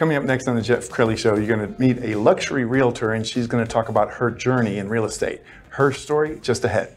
Coming 0.00 0.16
up 0.16 0.24
next 0.24 0.48
on 0.48 0.56
the 0.56 0.62
Jeff 0.62 0.88
Crilley 0.88 1.18
Show, 1.18 1.36
you're 1.36 1.54
going 1.54 1.74
to 1.74 1.78
meet 1.78 1.98
a 1.98 2.14
luxury 2.14 2.64
realtor, 2.64 3.12
and 3.12 3.26
she's 3.26 3.46
going 3.46 3.62
to 3.62 3.70
talk 3.70 3.90
about 3.90 4.12
her 4.12 4.30
journey 4.30 4.78
in 4.78 4.88
real 4.88 5.04
estate. 5.04 5.42
Her 5.68 5.92
story 5.92 6.38
just 6.40 6.64
ahead. 6.64 6.96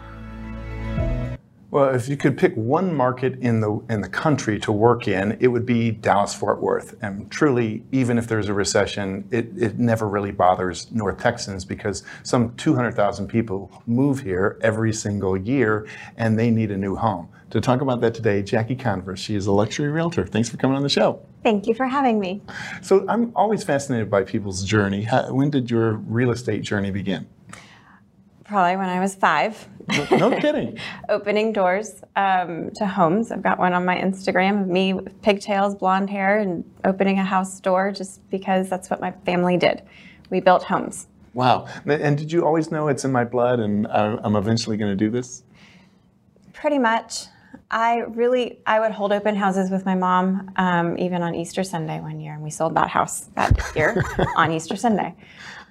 Well, 1.71 1.95
if 1.95 2.09
you 2.09 2.17
could 2.17 2.37
pick 2.37 2.53
one 2.55 2.93
market 2.93 3.39
in 3.39 3.61
the 3.61 3.81
in 3.89 4.01
the 4.01 4.09
country 4.09 4.59
to 4.59 4.73
work 4.73 5.07
in, 5.07 5.37
it 5.39 5.47
would 5.47 5.65
be 5.65 5.91
Dallas 5.91 6.33
Fort 6.33 6.61
Worth. 6.61 7.01
And 7.01 7.31
truly, 7.31 7.85
even 7.93 8.17
if 8.17 8.27
there's 8.27 8.49
a 8.49 8.53
recession, 8.53 9.25
it, 9.31 9.47
it 9.57 9.79
never 9.79 10.05
really 10.05 10.31
bothers 10.31 10.91
North 10.91 11.19
Texans 11.19 11.63
because 11.63 12.03
some 12.23 12.53
200,000 12.57 13.27
people 13.27 13.71
move 13.87 14.19
here 14.19 14.59
every 14.61 14.91
single 14.91 15.37
year 15.37 15.87
and 16.17 16.37
they 16.37 16.51
need 16.51 16.71
a 16.71 16.77
new 16.77 16.97
home. 16.97 17.29
To 17.51 17.61
talk 17.61 17.79
about 17.79 18.01
that 18.01 18.13
today, 18.13 18.43
Jackie 18.43 18.75
Converse. 18.75 19.19
She 19.19 19.35
is 19.35 19.47
a 19.47 19.51
luxury 19.53 19.89
realtor. 19.89 20.25
Thanks 20.25 20.49
for 20.49 20.57
coming 20.57 20.75
on 20.75 20.83
the 20.83 20.89
show. 20.89 21.21
Thank 21.41 21.67
you 21.67 21.73
for 21.73 21.85
having 21.85 22.19
me. 22.19 22.41
So 22.81 23.05
I'm 23.07 23.31
always 23.35 23.63
fascinated 23.63 24.09
by 24.09 24.23
people's 24.23 24.63
journey. 24.63 25.03
How, 25.03 25.33
when 25.33 25.49
did 25.49 25.71
your 25.71 25.93
real 25.93 26.31
estate 26.31 26.63
journey 26.63 26.91
begin? 26.91 27.27
Probably 28.51 28.75
when 28.75 28.89
I 28.89 28.99
was 28.99 29.15
five. 29.15 29.65
No, 29.87 30.29
no 30.29 30.39
kidding. 30.41 30.77
Opening 31.07 31.53
doors 31.53 32.01
um, 32.17 32.69
to 32.71 32.85
homes. 32.85 33.31
I've 33.31 33.41
got 33.41 33.57
one 33.57 33.71
on 33.71 33.85
my 33.85 33.95
Instagram 33.95 34.63
of 34.63 34.67
me 34.67 34.91
with 34.91 35.21
pigtails, 35.21 35.73
blonde 35.73 36.09
hair, 36.09 36.39
and 36.39 36.69
opening 36.83 37.17
a 37.17 37.23
house 37.23 37.61
door 37.61 37.93
just 37.93 38.29
because 38.29 38.67
that's 38.67 38.89
what 38.89 38.99
my 38.99 39.11
family 39.25 39.55
did. 39.55 39.83
We 40.29 40.41
built 40.41 40.63
homes. 40.63 41.07
Wow. 41.33 41.69
And 41.85 42.17
did 42.17 42.29
you 42.29 42.45
always 42.45 42.71
know 42.71 42.89
it's 42.89 43.05
in 43.05 43.11
my 43.13 43.23
blood 43.23 43.61
and 43.61 43.87
I'm 43.87 44.35
eventually 44.35 44.75
going 44.75 44.91
to 44.91 44.97
do 44.97 45.09
this? 45.09 45.43
Pretty 46.51 46.77
much. 46.77 47.27
I 47.69 47.99
really, 47.99 48.59
I 48.65 48.81
would 48.81 48.91
hold 48.91 49.13
open 49.13 49.37
houses 49.37 49.71
with 49.71 49.85
my 49.85 49.95
mom, 49.95 50.51
um, 50.57 50.97
even 50.97 51.21
on 51.21 51.35
Easter 51.35 51.63
Sunday 51.63 52.01
one 52.01 52.19
year, 52.19 52.33
and 52.33 52.43
we 52.43 52.49
sold 52.49 52.75
that 52.75 52.89
house 52.89 53.29
that 53.35 53.57
year 53.77 54.03
on 54.35 54.51
Easter 54.51 54.75
Sunday. 54.75 55.15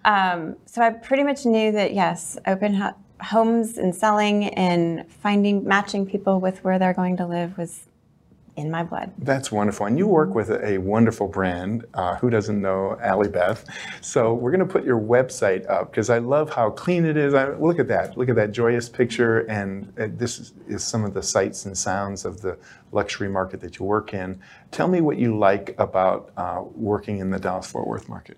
Um, 0.04 0.56
so 0.66 0.82
I 0.82 0.90
pretty 0.90 1.22
much 1.22 1.44
knew 1.44 1.72
that 1.72 1.94
yes, 1.94 2.38
open 2.46 2.74
ho- 2.74 2.94
homes 3.22 3.78
and 3.78 3.94
selling 3.94 4.48
and 4.54 5.10
finding 5.10 5.64
matching 5.64 6.06
people 6.06 6.40
with 6.40 6.62
where 6.64 6.78
they're 6.78 6.94
going 6.94 7.16
to 7.18 7.26
live 7.26 7.58
was 7.58 7.86
in 8.56 8.70
my 8.70 8.82
blood. 8.82 9.12
That's 9.18 9.50
wonderful. 9.50 9.86
And 9.86 9.96
you 9.96 10.06
work 10.06 10.34
with 10.34 10.50
a 10.50 10.78
wonderful 10.78 11.28
brand. 11.28 11.84
Uh, 11.94 12.16
who 12.16 12.30
doesn't 12.30 12.60
know 12.60 12.98
Allie 13.00 13.28
Beth? 13.28 13.64
So 14.00 14.34
we're 14.34 14.50
going 14.50 14.66
to 14.66 14.72
put 14.72 14.84
your 14.84 15.00
website 15.00 15.68
up 15.70 15.90
because 15.90 16.10
I 16.10 16.18
love 16.18 16.50
how 16.50 16.70
clean 16.70 17.04
it 17.04 17.16
is. 17.16 17.32
I, 17.32 17.50
look 17.56 17.78
at 17.78 17.88
that. 17.88 18.18
Look 18.18 18.28
at 18.28 18.36
that 18.36 18.52
joyous 18.52 18.88
picture. 18.88 19.40
And 19.40 19.92
uh, 19.98 20.08
this 20.10 20.38
is, 20.38 20.52
is 20.68 20.84
some 20.84 21.04
of 21.04 21.14
the 21.14 21.22
sights 21.22 21.64
and 21.64 21.76
sounds 21.76 22.24
of 22.24 22.40
the 22.40 22.58
luxury 22.92 23.28
market 23.28 23.60
that 23.60 23.78
you 23.78 23.86
work 23.86 24.14
in. 24.14 24.40
Tell 24.70 24.88
me 24.88 25.00
what 25.00 25.16
you 25.16 25.38
like 25.38 25.74
about 25.78 26.30
uh, 26.36 26.62
working 26.74 27.18
in 27.18 27.30
the 27.30 27.38
Dallas 27.38 27.70
Fort 27.70 27.86
Worth 27.86 28.08
market. 28.08 28.36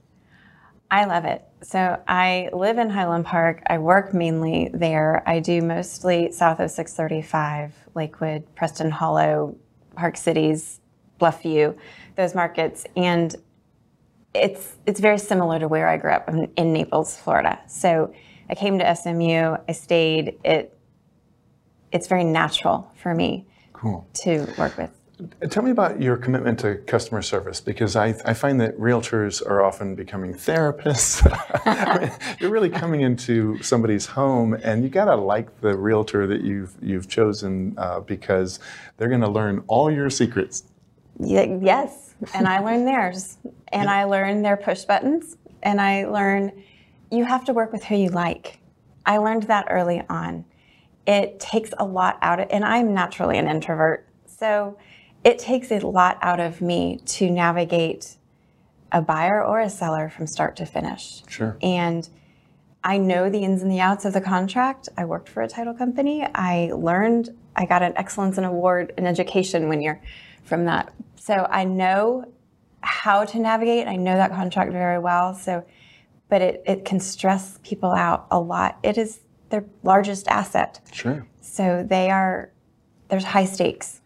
I 0.92 1.06
love 1.06 1.25
it. 1.25 1.42
So 1.62 2.03
I 2.06 2.50
live 2.53 2.76
in 2.76 2.91
Highland 2.91 3.25
Park. 3.25 3.62
I 3.66 3.78
work 3.78 4.12
mainly 4.12 4.70
there. 4.75 5.26
I 5.26 5.41
do 5.41 5.62
mostly 5.62 6.30
south 6.32 6.60
of 6.60 6.70
635, 6.70 7.72
Lakewood, 7.94 8.54
Preston 8.54 8.91
Hollow, 8.91 9.56
Park 9.97 10.19
Cities, 10.19 10.80
Bluffview, 11.19 11.78
those 12.16 12.34
markets, 12.34 12.84
and 12.94 13.34
it's 14.34 14.76
it's 14.84 15.00
very 15.00 15.19
similar 15.19 15.58
to 15.58 15.66
where 15.66 15.88
I 15.88 15.97
grew 15.97 16.10
up 16.12 16.28
in, 16.28 16.53
in 16.58 16.75
Naples, 16.75 17.16
Florida. 17.16 17.59
So 17.69 18.12
I 18.50 18.54
came 18.54 18.78
to 18.78 18.94
SMU. 18.94 19.56
I 19.66 19.72
stayed. 19.72 20.38
It 20.44 20.78
it's 21.91 22.06
very 22.06 22.24
natural 22.24 22.92
for 22.97 23.14
me 23.14 23.47
cool. 23.72 24.06
to 24.24 24.47
work 24.59 24.76
with 24.76 24.91
Tell 25.50 25.62
me 25.62 25.71
about 25.71 26.00
your 26.00 26.16
commitment 26.16 26.60
to 26.60 26.77
customer 26.77 27.22
service 27.22 27.60
because 27.60 27.97
I, 27.97 28.15
I 28.25 28.34
find 28.34 28.60
that 28.60 28.78
realtors 28.78 29.44
are 29.44 29.62
often 29.62 29.94
becoming 29.94 30.34
therapists. 30.34 31.27
I 31.66 31.99
mean, 31.99 32.37
you're 32.41 32.50
really 32.50 32.71
coming 32.71 33.03
into 33.03 33.62
somebody's 33.62 34.06
home, 34.06 34.55
and 34.55 34.83
you 34.83 34.88
gotta 34.88 35.15
like 35.15 35.60
the 35.60 35.77
realtor 35.77 36.27
that 36.27 36.43
you've 36.43 36.75
you've 36.81 37.09
chosen 37.09 37.75
uh, 37.77 38.00
because 38.00 38.59
they're 38.97 39.09
to 39.09 39.28
learn 39.28 39.62
all 39.66 39.91
your 39.91 40.10
secrets. 40.10 40.65
Yes, 41.19 42.15
and 42.34 42.49
I 42.49 42.59
learn 42.60 42.84
theirs, 42.84 43.39
and 43.69 43.91
I 43.91 44.04
learn 44.04 44.43
their 44.43 44.56
push 44.56 44.84
buttons, 44.84 45.37
and 45.62 45.81
I 45.81 46.06
learn 46.06 46.53
you 47.10 47.25
have 47.25 47.44
to 47.44 47.53
work 47.53 47.72
with 47.72 47.84
who 47.84 47.97
you 47.97 48.09
like. 48.09 48.59
I 49.04 49.19
learned 49.19 49.44
that 49.44 49.66
early 49.69 50.03
on. 50.09 50.44
It 51.06 51.39
takes 51.41 51.71
a 51.78 51.84
lot 51.84 52.19
out 52.22 52.41
of, 52.41 52.49
and 52.50 52.65
I'm 52.65 52.94
naturally 52.94 53.37
an 53.39 53.49
introvert, 53.49 54.09
so 54.27 54.78
it 55.25 55.38
takes 55.38 55.71
a 55.71 55.78
lot 55.78 56.19
out 56.21 56.41
of 56.41 56.60
me 56.60 57.00
to 57.06 57.31
navigate 57.31 58.16
a 58.91 59.00
buyer 59.00 59.43
or 59.43 59.60
a 59.60 59.71
seller 59.71 60.09
from 60.09 60.27
start 60.27 60.56
to 60.56 60.66
finish. 60.66 61.22
Sure. 61.28 61.56
And 61.62 62.09
I 62.84 62.99
know 62.99 63.31
the 63.31 63.38
ins 63.38 63.62
and 63.62 63.71
the 63.71 63.81
outs 63.81 64.05
of 64.05 64.12
the 64.12 64.21
contract. 64.21 64.88
I 64.97 65.05
worked 65.05 65.28
for 65.28 65.43
a 65.43 65.49
title 65.49 65.72
company. 65.72 66.27
I 66.34 66.72
learned, 66.75 67.31
I 67.56 67.65
got 67.65 67.83
an 67.83 67.93
excellence 67.97 68.37
and 68.37 68.47
award 68.47 68.93
in 68.99 69.06
education 69.06 69.69
when 69.69 69.81
you're 69.81 70.00
from 70.44 70.65
that. 70.66 70.93
So 71.16 71.47
I 71.49 71.65
know 71.65 72.31
how 72.81 73.25
to 73.25 73.39
navigate. 73.39 73.87
I 73.87 73.97
know 73.97 74.16
that 74.16 74.33
contract 74.33 74.72
very 74.72 74.99
well. 74.99 75.34
So, 75.34 75.65
but 76.28 76.43
it, 76.43 76.62
it 76.66 76.84
can 76.84 76.99
stress 76.99 77.60
people 77.62 77.93
out 77.93 78.27
a 78.31 78.41
lot. 78.41 78.78
It 78.83 78.99
is 78.99 79.21
their 79.50 79.65
largest 79.84 80.27
asset. 80.27 80.81
Sure. 80.93 81.25
So 81.41 81.87
they 81.89 82.10
are, 82.10 82.50
there's 83.09 83.25
high 83.25 83.44
stakes. 83.44 84.01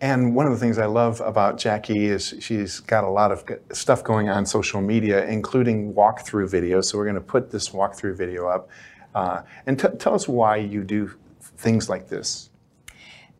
And 0.00 0.34
one 0.34 0.46
of 0.46 0.52
the 0.52 0.58
things 0.58 0.78
I 0.78 0.86
love 0.86 1.20
about 1.20 1.58
Jackie 1.58 2.06
is 2.06 2.34
she's 2.40 2.80
got 2.80 3.04
a 3.04 3.10
lot 3.10 3.32
of 3.32 3.44
stuff 3.72 4.04
going 4.04 4.28
on 4.28 4.46
social 4.46 4.80
media, 4.80 5.26
including 5.26 5.94
walkthrough 5.94 6.50
videos. 6.50 6.86
So 6.86 6.98
we're 6.98 7.04
going 7.04 7.14
to 7.14 7.20
put 7.20 7.50
this 7.50 7.70
walkthrough 7.70 8.16
video 8.16 8.46
up. 8.46 8.68
Uh, 9.14 9.42
and 9.66 9.78
t- 9.78 9.88
tell 9.98 10.14
us 10.14 10.28
why 10.28 10.56
you 10.56 10.84
do 10.84 11.10
things 11.40 11.88
like 11.88 12.08
this. 12.08 12.50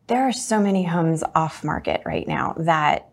There 0.07 0.27
are 0.27 0.33
so 0.33 0.59
many 0.59 0.83
homes 0.83 1.23
off 1.35 1.63
market 1.63 2.01
right 2.05 2.27
now 2.27 2.53
that 2.57 3.09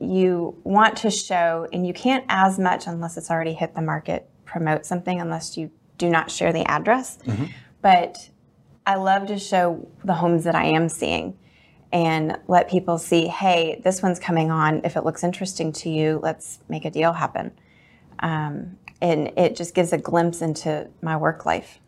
you 0.00 0.60
want 0.64 0.96
to 0.98 1.10
show, 1.10 1.68
and 1.72 1.86
you 1.86 1.92
can't 1.92 2.24
as 2.28 2.58
much 2.58 2.86
unless 2.86 3.16
it's 3.16 3.30
already 3.30 3.52
hit 3.52 3.74
the 3.74 3.82
market, 3.82 4.28
promote 4.44 4.84
something 4.84 5.20
unless 5.20 5.56
you 5.56 5.70
do 5.98 6.08
not 6.08 6.30
share 6.30 6.52
the 6.52 6.68
address. 6.68 7.18
Mm-hmm. 7.18 7.44
But 7.82 8.30
I 8.86 8.96
love 8.96 9.28
to 9.28 9.38
show 9.38 9.88
the 10.04 10.14
homes 10.14 10.44
that 10.44 10.54
I 10.54 10.64
am 10.64 10.88
seeing 10.88 11.38
and 11.92 12.38
let 12.46 12.70
people 12.70 12.98
see, 12.98 13.26
hey, 13.26 13.80
this 13.82 14.02
one's 14.02 14.18
coming 14.18 14.50
on. 14.50 14.82
If 14.84 14.96
it 14.96 15.04
looks 15.04 15.24
interesting 15.24 15.72
to 15.72 15.90
you, 15.90 16.20
let's 16.22 16.60
make 16.68 16.84
a 16.84 16.90
deal 16.90 17.12
happen. 17.12 17.50
Um, 18.20 18.78
and 19.00 19.32
it 19.36 19.56
just 19.56 19.74
gives 19.74 19.92
a 19.92 19.98
glimpse 19.98 20.42
into 20.42 20.88
my 21.02 21.16
work 21.16 21.46
life. 21.46 21.80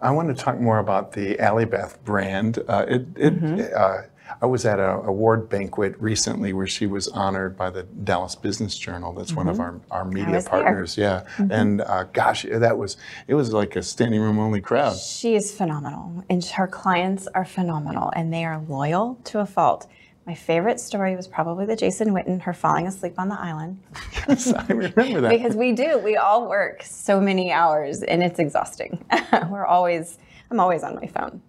I 0.00 0.10
want 0.10 0.28
to 0.28 0.34
talk 0.34 0.60
more 0.60 0.78
about 0.78 1.12
the 1.12 1.38
Allie 1.38 1.64
Beth 1.64 2.02
brand. 2.04 2.58
Uh, 2.68 2.84
it, 2.88 3.06
it, 3.16 3.40
mm-hmm. 3.40 3.62
uh, 3.76 4.02
I 4.40 4.46
was 4.46 4.64
at 4.64 4.78
an 4.78 5.06
award 5.06 5.48
banquet 5.48 5.94
recently 5.98 6.52
where 6.52 6.66
she 6.66 6.86
was 6.86 7.08
honored 7.08 7.56
by 7.56 7.70
the 7.70 7.82
Dallas 7.82 8.34
Business 8.34 8.76
Journal. 8.76 9.12
That's 9.12 9.30
mm-hmm. 9.30 9.36
one 9.36 9.48
of 9.48 9.56
mm-hmm. 9.56 9.92
our, 9.92 10.00
our 10.00 10.04
media 10.04 10.42
partners. 10.42 10.96
There. 10.96 11.04
Yeah, 11.04 11.20
mm-hmm. 11.36 11.52
and 11.52 11.80
uh, 11.82 12.04
gosh, 12.04 12.46
that 12.50 12.76
was 12.76 12.96
it 13.26 13.34
was 13.34 13.52
like 13.52 13.76
a 13.76 13.82
standing 13.82 14.20
room 14.20 14.38
only 14.38 14.60
crowd. 14.60 14.96
She 14.96 15.34
is 15.34 15.54
phenomenal, 15.54 16.24
and 16.30 16.44
her 16.44 16.66
clients 16.66 17.28
are 17.34 17.44
phenomenal, 17.44 18.12
and 18.16 18.32
they 18.32 18.44
are 18.44 18.60
loyal 18.68 19.18
to 19.24 19.40
a 19.40 19.46
fault. 19.46 19.86
My 20.26 20.34
favorite 20.34 20.80
story 20.80 21.16
was 21.16 21.28
probably 21.28 21.66
the 21.66 21.76
Jason 21.76 22.10
Witten, 22.14 22.40
her 22.42 22.54
falling 22.54 22.86
asleep 22.86 23.14
on 23.18 23.28
the 23.28 23.38
island. 23.38 23.78
Yes, 24.26 24.54
I 24.54 24.64
remember 24.68 25.20
that. 25.20 25.28
because 25.28 25.54
we 25.54 25.72
do. 25.72 25.98
We 25.98 26.16
all 26.16 26.48
work 26.48 26.82
so 26.82 27.20
many 27.20 27.52
hours 27.52 28.02
and 28.02 28.22
it's 28.22 28.38
exhausting. 28.38 29.04
We're 29.50 29.66
always, 29.66 30.16
I'm 30.50 30.60
always 30.60 30.82
on 30.82 30.94
my 30.94 31.06
phone 31.06 31.42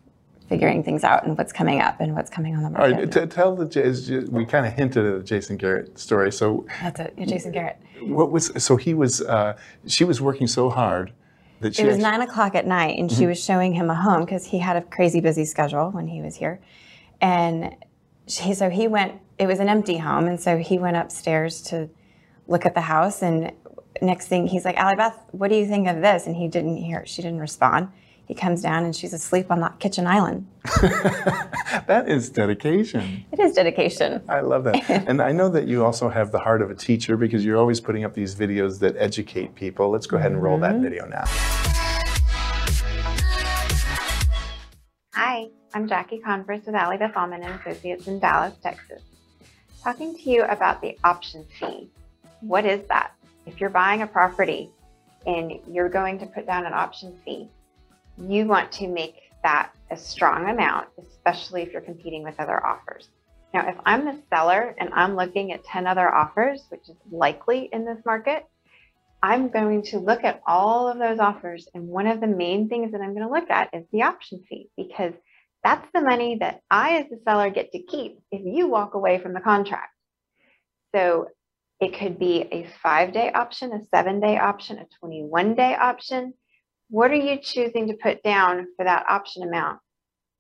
figuring 0.50 0.84
things 0.84 1.04
out 1.04 1.26
and 1.26 1.38
what's 1.38 1.52
coming 1.52 1.82
up 1.82 2.00
and 2.00 2.14
what's 2.16 2.30
coming 2.30 2.56
on 2.56 2.64
the 2.64 2.70
market. 2.70 2.96
right, 2.96 3.12
t- 3.12 3.26
tell 3.26 3.56
the 3.56 4.28
we 4.32 4.46
kind 4.46 4.66
of 4.66 4.74
hinted 4.74 5.06
at 5.06 5.18
the 5.18 5.24
Jason 5.24 5.58
Garrett 5.58 5.98
story. 5.98 6.32
So 6.32 6.66
That's 6.82 7.00
it. 7.00 7.14
Jason 7.28 7.52
Garrett. 7.52 7.78
what 8.02 8.32
was 8.32 8.52
so 8.64 8.76
he 8.76 8.94
was 8.94 9.22
uh, 9.22 9.58
she 9.88 10.04
was 10.04 10.22
working 10.22 10.48
so 10.48 10.70
hard 10.70 11.12
that 11.62 11.76
she 11.76 11.82
It 11.84 11.86
was 11.88 11.96
actu- 11.96 12.04
nine 12.12 12.22
o'clock 12.22 12.54
at 12.56 12.68
night, 12.68 13.00
and 13.00 13.12
she 13.12 13.26
was 13.26 13.44
showing 13.44 13.74
him 13.74 13.90
a 13.90 13.96
home 13.96 14.22
because 14.22 14.46
he 14.46 14.60
had 14.60 14.76
a 14.78 14.82
crazy 14.82 15.20
busy 15.22 15.46
schedule 15.46 15.90
when 15.92 16.08
he 16.08 16.22
was 16.22 16.36
here. 16.36 16.60
And 17.22 17.76
she, 18.28 18.54
so 18.54 18.70
he 18.70 18.88
went. 18.88 19.14
It 19.38 19.48
was 19.48 19.60
an 19.60 19.68
empty 19.70 19.98
home, 19.98 20.26
and 20.28 20.40
so 20.40 20.58
he 20.58 20.78
went 20.78 20.96
upstairs 20.98 21.62
to 21.64 21.90
look 22.48 22.66
at 22.66 22.74
the 22.74 22.82
house. 22.82 23.22
And 23.22 23.52
next 24.02 24.28
thing, 24.28 24.48
he's 24.48 24.64
like, 24.66 24.78
"Allie 24.78 24.96
Beth, 24.96 25.18
what 25.32 25.50
do 25.50 25.56
you 25.56 25.66
think 25.66 25.88
of 25.88 26.02
this?" 26.02 26.28
And 26.28 26.36
he 26.36 26.48
didn't 26.48 26.78
hear. 26.78 27.06
She 27.06 27.22
didn't 27.22 27.40
respond. 27.40 27.90
He 28.28 28.34
comes 28.34 28.64
down, 28.64 28.84
and 28.84 28.96
she's 28.96 29.14
asleep 29.14 29.52
on 29.52 29.60
the 29.60 29.70
kitchen 29.78 30.08
island. 30.08 30.48
that 30.82 32.06
is 32.08 32.32
dedication. 32.32 33.24
It 33.32 33.40
is 33.40 33.54
dedication. 33.54 34.24
I 34.28 34.40
love 34.40 34.64
that. 34.64 34.90
and 35.08 35.22
I 35.22 35.32
know 35.32 35.48
that 35.50 35.68
you 35.68 35.86
also 35.86 36.10
have 36.10 36.32
the 36.32 36.40
heart 36.40 36.64
of 36.64 36.72
a 36.72 36.76
teacher 36.76 37.18
because 37.18 37.46
you're 37.46 37.58
always 37.58 37.80
putting 37.80 38.04
up 38.04 38.16
these 38.16 38.36
videos 38.36 38.80
that 38.80 38.96
educate 38.98 39.54
people. 39.54 39.92
Let's 39.92 40.08
go 40.08 40.18
ahead 40.18 40.32
and 40.32 40.42
roll 40.42 40.58
that 40.60 40.74
mm-hmm. 40.74 40.84
video 40.84 41.06
now. 41.06 41.26
Hi, 45.14 45.46
I'm 45.76 45.88
Jackie 45.88 46.18
Converse 46.18 46.66
with 46.66 46.74
Allie 46.74 46.98
Beth 46.98 47.16
Allman 47.16 47.44
and 47.44 47.60
Associates 47.62 48.08
in 48.08 48.20
Dallas, 48.20 48.56
Texas. 48.64 49.04
Talking 49.84 50.16
to 50.16 50.30
you 50.30 50.44
about 50.46 50.82
the 50.82 50.98
option 51.04 51.46
fee. 51.60 51.92
What 52.42 52.66
is 52.66 52.88
that? 52.88 53.12
If 53.46 53.62
you're 53.62 53.70
buying 53.70 54.02
a 54.02 54.08
property 54.08 54.72
and 55.28 55.60
you're 55.70 55.90
going 55.90 56.18
to 56.20 56.26
put 56.26 56.48
down 56.48 56.66
an 56.66 56.74
option 56.74 57.16
fee, 57.24 57.50
you 58.18 58.46
want 58.46 58.72
to 58.74 58.88
make 58.88 59.16
that 59.44 59.72
a 59.92 59.98
strong 59.98 60.50
amount, 60.50 60.88
especially 61.00 61.62
if 61.62 61.72
you're 61.72 61.82
competing 61.82 62.24
with 62.24 62.40
other 62.40 62.66
offers. 62.66 63.10
Now, 63.54 63.70
if 63.70 63.76
I'm 63.86 64.06
the 64.06 64.20
seller 64.30 64.76
and 64.78 64.94
I'm 64.94 65.16
looking 65.16 65.54
at 65.54 65.64
10 65.64 65.88
other 65.88 66.14
offers, 66.14 66.66
which 66.70 66.90
is 66.90 66.98
likely 67.10 67.70
in 67.72 67.86
this 67.86 68.04
market, 68.06 68.46
I'm 69.24 69.50
going 69.50 69.84
to 69.84 70.00
look 70.00 70.24
at 70.24 70.42
all 70.46 70.88
of 70.88 70.98
those 70.98 71.20
offers. 71.20 71.68
And 71.74 71.88
one 71.88 72.08
of 72.08 72.20
the 72.20 72.28
main 72.28 72.68
things 72.68 72.92
that 72.92 73.02
I'm 73.02 73.14
going 73.14 73.28
to 73.28 73.34
look 73.34 73.50
at 73.50 73.70
is 73.74 73.86
the 73.92 74.04
option 74.04 74.44
fee 74.50 74.70
because 74.76 75.14
that's 75.64 75.88
the 75.94 76.02
money 76.02 76.38
that 76.42 76.62
I, 76.70 77.00
as 77.00 77.10
the 77.10 77.20
seller, 77.24 77.50
get 77.50 77.72
to 77.72 77.80
keep 77.80 78.20
if 78.32 78.42
you 78.44 78.68
walk 78.68 78.94
away 78.94 79.20
from 79.20 79.34
the 79.34 79.40
contract. 79.40 79.92
So 80.94 81.30
it 81.80 81.98
could 81.98 82.20
be 82.20 82.48
a 82.52 82.68
five 82.84 83.14
day 83.14 83.32
option, 83.32 83.74
a 83.74 83.84
seven 83.94 84.20
day 84.20 84.38
option, 84.38 84.78
a 84.78 84.86
21 85.00 85.56
day 85.56 85.76
option. 85.76 86.34
What 86.96 87.12
are 87.12 87.16
you 87.16 87.38
choosing 87.42 87.90
to 87.90 87.94
put 88.02 88.24
down 88.24 88.68
for 88.78 88.86
that 88.86 89.06
option 89.10 89.44
amount 89.44 89.82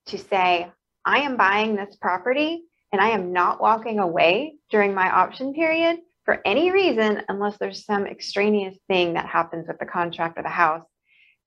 to 0.05 0.17
say, 0.17 0.71
I 1.03 1.17
am 1.19 1.35
buying 1.35 1.75
this 1.75 1.97
property 1.97 2.63
and 2.93 3.01
I 3.01 3.09
am 3.09 3.33
not 3.33 3.59
walking 3.59 3.99
away 3.99 4.55
during 4.71 4.93
my 4.93 5.11
option 5.11 5.53
period 5.53 5.97
for 6.23 6.39
any 6.45 6.71
reason 6.71 7.23
unless 7.27 7.57
there's 7.57 7.83
some 7.83 8.07
extraneous 8.07 8.77
thing 8.87 9.15
that 9.15 9.25
happens 9.25 9.67
with 9.67 9.79
the 9.79 9.85
contract 9.85 10.39
or 10.39 10.43
the 10.43 10.47
house 10.47 10.85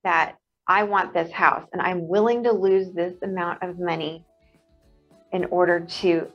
that 0.03 0.35
I 0.67 0.83
want 0.83 1.11
this 1.11 1.31
house 1.31 1.67
and 1.73 1.81
I'm 1.81 2.07
willing 2.07 2.43
to 2.43 2.51
lose 2.51 2.93
this 2.93 3.15
amount 3.23 3.63
of 3.63 3.79
money 3.79 4.23
in 5.33 5.45
order 5.45 5.79
to 5.79 6.27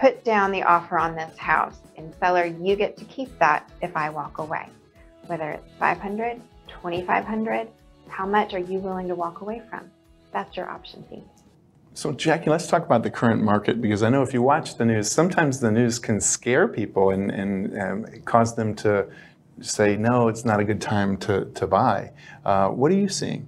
put 0.00 0.24
down 0.24 0.50
the 0.50 0.64
offer 0.64 0.98
on 0.98 1.14
this 1.14 1.38
house. 1.38 1.78
And 1.96 2.12
seller, 2.18 2.46
you 2.46 2.74
get 2.74 2.96
to 2.96 3.04
keep 3.04 3.38
that 3.38 3.70
if 3.80 3.96
I 3.96 4.10
walk 4.10 4.38
away. 4.38 4.68
Whether 5.28 5.50
it's 5.50 5.70
500, 5.78 6.42
2500, 6.76 7.68
how 8.08 8.26
much 8.26 8.54
are 8.54 8.58
you 8.58 8.78
willing 8.78 9.08
to 9.08 9.14
walk 9.14 9.40
away 9.40 9.62
from? 9.68 9.90
That's 10.32 10.56
your 10.56 10.68
option 10.68 11.04
fee. 11.08 11.22
So, 11.94 12.12
Jackie, 12.12 12.50
let's 12.50 12.66
talk 12.66 12.84
about 12.84 13.02
the 13.02 13.10
current 13.10 13.42
market 13.42 13.80
because 13.80 14.02
I 14.02 14.10
know 14.10 14.22
if 14.22 14.34
you 14.34 14.42
watch 14.42 14.76
the 14.76 14.84
news, 14.84 15.10
sometimes 15.10 15.60
the 15.60 15.70
news 15.70 15.98
can 15.98 16.20
scare 16.20 16.68
people 16.68 17.10
and, 17.10 17.30
and 17.30 17.80
um, 17.80 18.06
cause 18.24 18.54
them 18.54 18.74
to 18.76 19.06
say, 19.60 19.96
no, 19.96 20.28
it's 20.28 20.44
not 20.44 20.60
a 20.60 20.64
good 20.64 20.80
time 20.80 21.16
to, 21.18 21.46
to 21.54 21.66
buy. 21.66 22.12
Uh, 22.44 22.68
what 22.68 22.92
are 22.92 22.96
you 22.96 23.08
seeing? 23.08 23.46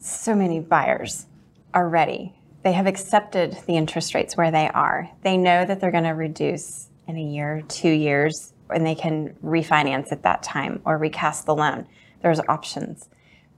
so 0.00 0.34
many 0.34 0.60
buyers 0.60 1.26
are 1.74 1.88
ready. 1.88 2.34
They 2.62 2.72
have 2.72 2.86
accepted 2.86 3.56
the 3.66 3.76
interest 3.76 4.14
rates 4.14 4.36
where 4.36 4.50
they 4.50 4.68
are. 4.68 5.10
They 5.22 5.36
know 5.36 5.64
that 5.64 5.80
they're 5.80 5.90
going 5.90 6.04
to 6.04 6.10
reduce 6.10 6.88
in 7.06 7.16
a 7.16 7.22
year, 7.22 7.62
two 7.68 7.90
years, 7.90 8.52
and 8.70 8.86
they 8.86 8.94
can 8.94 9.34
refinance 9.44 10.12
at 10.12 10.22
that 10.22 10.42
time 10.42 10.80
or 10.84 10.98
recast 10.98 11.46
the 11.46 11.54
loan. 11.54 11.86
There's 12.22 12.40
options. 12.48 13.08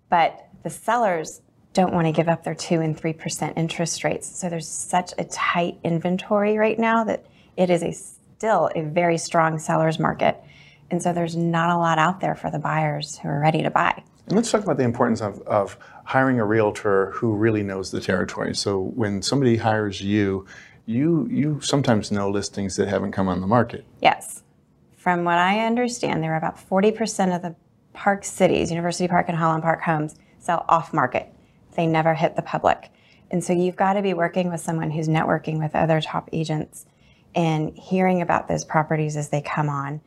But 0.09 0.49
the 0.62 0.70
sellers 0.70 1.41
don't 1.73 1.94
want 1.94 2.06
to 2.06 2.12
give 2.12 2.29
up 2.29 2.44
their 2.44 2.55
2 2.55 2.81
and 2.81 2.97
3% 2.97 3.53
interest 3.56 4.05
rates. 4.05 4.38
So 4.38 4.49
there's 4.49 4.69
such 4.69 5.12
a 5.19 5.25
tight 5.25 5.79
inventory 5.82 6.59
right 6.59 6.79
now 6.79 7.05
that 7.05 7.25
it 7.56 7.70
is 7.70 7.82
a 7.82 7.93
still 7.93 8.70
a 8.75 8.82
very 8.82 9.19
strong 9.19 9.59
seller's 9.59 9.99
market. 9.99 10.37
And 10.91 11.03
so 11.03 11.12
there's 11.12 11.37
not 11.37 11.70
a 11.70 11.79
lot 11.79 11.99
out 11.99 12.20
there 12.20 12.35
for 12.35 12.50
the 12.50 12.58
buyers 12.58 13.19
who 13.19 13.29
are 13.29 13.41
ready 13.41 13.62
to 13.62 13.70
buy. 13.70 14.03
And 14.26 14.37
let's 14.37 14.50
talk 14.50 14.62
about 14.62 14.76
the 14.76 14.85
importance 14.85 15.20
of, 15.20 15.41
of 15.43 15.79
hiring 16.05 16.38
a 16.41 16.44
realtor 16.44 17.12
who 17.12 17.32
really 17.32 17.62
knows 17.62 17.91
the 17.91 18.00
territory. 18.00 18.55
So 18.55 18.81
when 18.94 19.23
somebody 19.23 19.56
hires 19.56 20.00
you, 20.00 20.47
you 20.87 21.29
you 21.31 21.61
sometimes 21.61 22.11
know 22.11 22.29
listings 22.29 22.76
that 22.76 22.88
haven't 22.88 23.12
come 23.12 23.29
on 23.29 23.41
the 23.41 23.47
market. 23.47 23.85
Yes. 24.00 24.43
From 25.03 25.25
what 25.25 25.37
I 25.37 25.67
understand, 25.67 26.23
there 26.23 26.33
are 26.33 26.37
about 26.37 26.57
40% 26.57 27.35
of 27.35 27.43
the 27.43 27.57
park 27.93 28.25
cities, 28.25 28.71
University 28.71 29.09
Park 29.09 29.29
and 29.29 29.37
Highland 29.37 29.65
Park 29.65 29.81
homes, 29.83 30.15
sell 30.39 30.65
off 30.69 30.93
market. 30.93 31.27
They 31.75 31.89
never 31.89 32.15
hit 32.15 32.37
the 32.37 32.43
public. 32.43 32.89
And 33.29 33.43
so 33.43 33.53
you've 33.53 33.75
got 33.75 33.95
to 33.95 34.03
be 34.03 34.15
working 34.15 34.49
with 34.49 34.61
someone 34.61 34.93
who's 34.93 35.09
networking 35.09 35.59
with 35.59 35.75
other 35.75 36.01
top 36.01 36.29
agents 36.33 36.87
and 37.35 37.77
hearing 37.77 38.23
about 38.23 38.47
those 38.47 38.65
properties 38.65 39.17
as 39.17 39.31
they 39.31 39.41
come 39.41 39.69
on. 39.69 40.01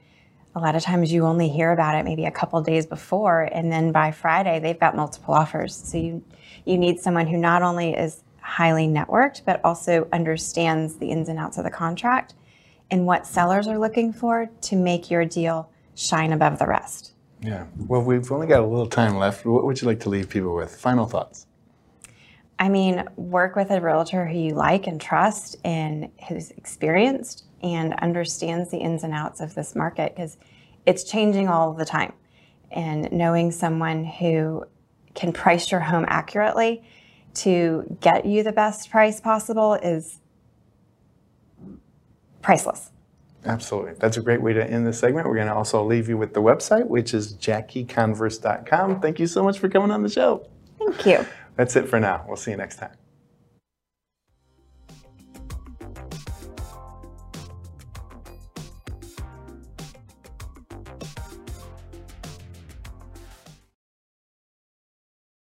A 0.56 0.62
lot 0.62 0.78
of 0.78 0.84
times 0.84 1.12
you 1.12 1.26
only 1.26 1.50
hear 1.50 1.74
about 1.74 1.96
it 1.96 2.06
maybe 2.06 2.24
a 2.24 2.32
couple 2.32 2.62
days 2.62 2.86
before, 2.86 3.50
and 3.52 3.70
then 3.70 3.92
by 3.92 4.12
Friday 4.12 4.60
they've 4.60 4.80
got 4.80 4.96
multiple 4.96 5.34
offers. 5.34 5.76
So 5.76 5.98
you, 5.98 6.24
you 6.64 6.78
need 6.78 7.02
someone 7.02 7.28
who 7.28 7.36
not 7.36 7.64
only 7.64 7.96
is 7.96 8.24
highly 8.40 8.88
networked, 8.88 9.42
but 9.46 9.60
also 9.66 10.08
understands 10.14 10.96
the 10.96 11.12
ins 11.12 11.28
and 11.28 11.38
outs 11.38 11.58
of 11.58 11.66
the 11.66 11.70
contract 11.70 12.34
and 12.92 13.06
what 13.06 13.26
sellers 13.26 13.68
are 13.68 13.78
looking 13.78 14.14
for 14.14 14.50
to 14.62 14.76
make 14.76 15.10
your 15.10 15.26
deal 15.26 15.70
shine 15.96 16.34
above 16.34 16.60
the 16.60 16.68
rest. 16.68 17.14
Yeah. 17.42 17.66
Well, 17.78 18.02
we've 18.02 18.32
only 18.32 18.48
got 18.48 18.62
a 18.62 18.66
little 18.66 18.88
time 18.88 19.18
left. 19.18 19.46
What 19.46 19.66
would 19.66 19.82
you 19.82 19.88
like 19.88 20.00
to 20.02 20.10
leave 20.10 20.30
people 20.30 20.56
with? 20.56 20.76
Final 20.76 21.06
thoughts. 21.06 21.48
I 22.58 22.70
mean, 22.70 23.04
work 23.18 23.56
with 23.56 23.70
a 23.70 23.82
realtor 23.82 24.26
who 24.26 24.38
you 24.38 24.54
like 24.54 24.88
and 24.88 25.00
trust 25.00 25.58
and 25.66 26.10
who's 26.28 26.52
experienced 26.52 27.44
and 27.62 27.94
understands 27.96 28.72
the 28.72 28.78
ins 28.78 29.04
and 29.04 29.14
outs 29.14 29.42
of 29.42 29.56
this 29.56 29.76
market 29.76 30.16
because 30.16 30.38
it's 30.86 31.04
changing 31.04 31.48
all 31.48 31.74
the 31.74 31.86
time. 31.86 32.14
And 32.72 33.12
knowing 33.12 33.52
someone 33.52 34.06
who 34.06 34.66
can 35.16 35.34
price 35.34 35.72
your 35.72 35.82
home 35.82 36.06
accurately 36.08 36.84
to 37.36 37.98
get 38.00 38.26
you 38.26 38.44
the 38.44 38.52
best 38.52 38.90
price 38.90 39.20
possible 39.20 39.74
is 39.76 40.20
priceless. 42.46 42.92
Absolutely. 43.44 43.94
That's 44.00 44.18
a 44.18 44.22
great 44.22 44.42
way 44.42 44.54
to 44.54 44.64
end 44.64 44.86
this 44.88 45.00
segment. 45.00 45.28
We're 45.28 45.36
going 45.36 45.48
to 45.48 45.54
also 45.54 45.84
leave 45.84 46.08
you 46.08 46.18
with 46.18 46.34
the 46.34 46.42
website, 46.42 46.88
which 46.88 47.14
is 47.14 47.34
jackieconverse.com. 47.34 49.02
Thank 49.02 49.20
you 49.20 49.28
so 49.28 49.44
much 49.44 49.60
for 49.60 49.68
coming 49.68 49.92
on 49.92 50.04
the 50.04 50.10
show. 50.10 50.48
Thank 50.80 51.06
you. 51.06 51.26
That's 51.56 51.76
it 51.76 51.88
for 51.88 52.00
now. 52.00 52.24
We'll 52.28 52.38
see 52.38 52.52
you 52.52 52.58
next 52.58 52.78
time. 52.78 52.92